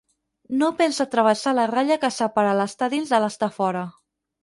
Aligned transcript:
No 0.61 0.69
pensa 0.79 1.07
travessar 1.11 1.53
la 1.59 1.67
ratlla 1.73 1.99
que 2.07 2.13
separa 2.17 2.57
l'estar 2.63 2.93
dins 2.97 3.15
de 3.15 3.25
l'estar 3.27 3.55
fora. 3.63 3.89